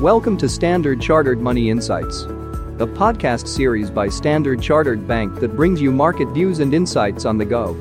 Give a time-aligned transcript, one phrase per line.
[0.00, 5.78] Welcome to Standard Chartered Money Insights, a podcast series by Standard Chartered Bank that brings
[5.78, 7.76] you market views and insights on the go.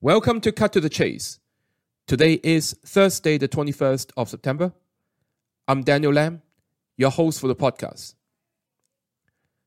[0.00, 1.38] Welcome to Cut to the Chase.
[2.08, 4.72] Today is Thursday, the 21st of September.
[5.68, 6.42] I'm Daniel Lam,
[6.96, 8.16] your host for the podcast.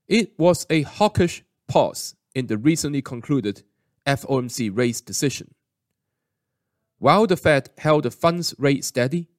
[0.09, 3.63] It was a hawkish pause in the recently concluded
[4.05, 5.55] FOMC rate decision.
[6.99, 9.29] While the Fed held the funds rate steady,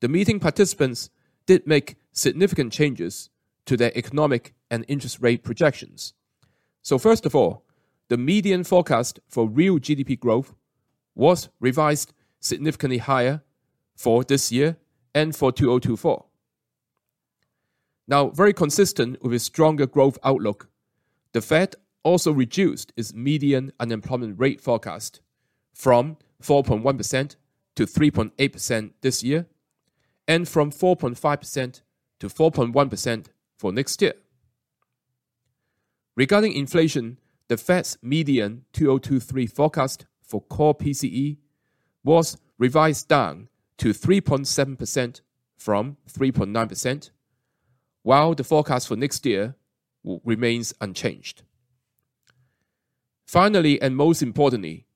[0.00, 1.10] the meeting participants
[1.46, 3.30] did make significant changes
[3.64, 6.12] to their economic and interest rate projections.
[6.82, 7.64] So, first of all,
[8.08, 10.54] the median forecast for real GDP growth
[11.14, 13.42] was revised significantly higher
[13.96, 14.76] for this year
[15.14, 16.24] and for 2024.
[18.08, 20.68] Now, very consistent with its stronger growth outlook,
[21.32, 25.20] the Fed also reduced its median unemployment rate forecast
[25.72, 27.36] from 4.1%
[27.76, 29.46] to 3.8% this year,
[30.26, 31.82] and from 4.5%
[32.20, 34.14] to 4.1% for next year.
[36.16, 41.38] Regarding inflation, the Fed's median 2023 forecast for core PCE
[42.04, 45.20] was revised down to 3.7%
[45.56, 47.10] from 3.9%,
[48.02, 49.56] while the forecast for next year
[50.24, 51.42] remains unchanged.
[53.26, 54.86] Finally, and most importantly,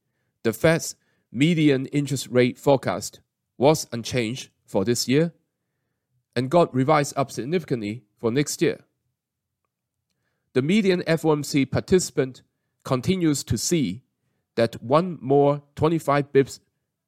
[0.43, 0.97] the Fed's
[1.35, 3.21] median interest rate forecast
[3.59, 5.33] was unchanged for this year
[6.37, 8.81] and got revised up significantly for next year.
[10.53, 12.43] The median FOMC participant
[12.85, 14.03] continues to see
[14.55, 16.61] that one more 25 bips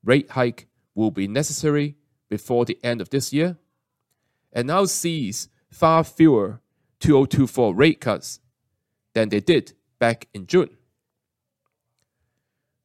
[0.04, 1.96] rate hike will be necessary
[2.28, 3.56] before the end of this year
[4.52, 6.60] and now sees far fewer
[7.00, 8.40] 2024 rate cuts
[9.12, 10.70] than they did back in June.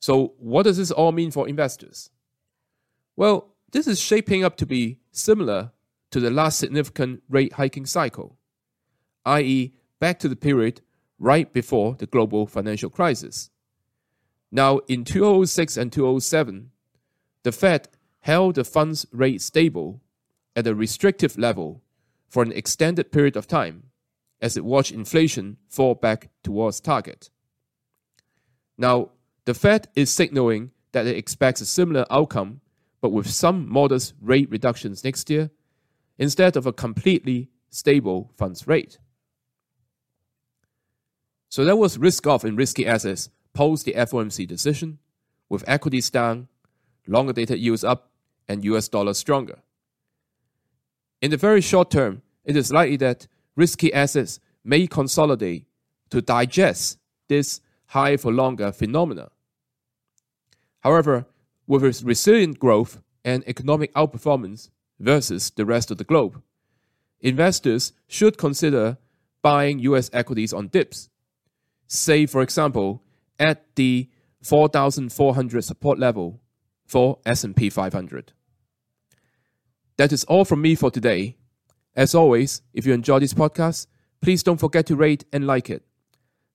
[0.01, 2.09] So, what does this all mean for investors?
[3.15, 5.71] Well, this is shaping up to be similar
[6.09, 8.35] to the last significant rate hiking cycle,
[9.25, 10.81] i.e., back to the period
[11.19, 13.51] right before the global financial crisis.
[14.51, 16.71] Now, in 2006 and 2007,
[17.43, 17.87] the Fed
[18.21, 20.01] held the funds rate stable
[20.55, 21.83] at a restrictive level
[22.27, 23.83] for an extended period of time
[24.41, 27.29] as it watched inflation fall back towards target.
[28.79, 29.11] Now,
[29.45, 32.61] the Fed is signaling that it expects a similar outcome,
[33.01, 35.49] but with some modest rate reductions next year,
[36.17, 38.99] instead of a completely stable funds rate.
[41.49, 44.99] So that was risk off in risky assets post the FOMC decision,
[45.49, 46.47] with equities down,
[47.07, 48.09] longer dated yields up,
[48.47, 49.59] and US dollar stronger.
[51.21, 55.65] In the very short term, it is likely that risky assets may consolidate
[56.09, 56.97] to digest
[57.27, 59.29] this high for longer phenomena.
[60.79, 61.25] However,
[61.67, 64.69] with its resilient growth and economic outperformance
[64.99, 66.41] versus the rest of the globe,
[67.19, 68.97] investors should consider
[69.41, 71.09] buying US equities on dips.
[71.87, 73.03] Say, for example,
[73.37, 74.09] at the
[74.41, 76.39] 4,400 support level
[76.85, 78.31] for S&P 500.
[79.97, 81.35] That is all from me for today.
[81.95, 83.87] As always, if you enjoy this podcast,
[84.21, 85.83] please don't forget to rate and like it.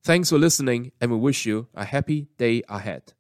[0.07, 3.13] Thanks for listening, and we wish you a happy day ahead.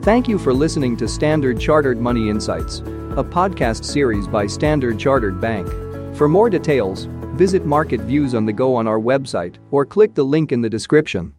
[0.00, 5.42] Thank you for listening to Standard Chartered Money Insights, a podcast series by Standard Chartered
[5.42, 5.68] Bank.
[6.16, 10.24] For more details, visit Market Views on the Go on our website or click the
[10.24, 11.34] link in the description.